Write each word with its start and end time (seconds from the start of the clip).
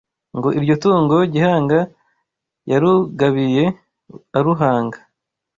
Ngo 0.37 0.49
iryo 0.57 0.75
tungo 0.83 1.15
Gihanga 1.33 1.79
Yarugabiye 2.71 3.63
aruhanga 4.37 4.97